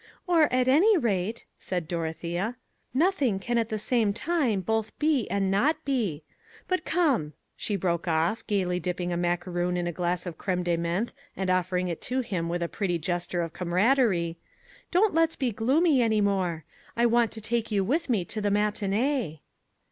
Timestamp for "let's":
15.13-15.35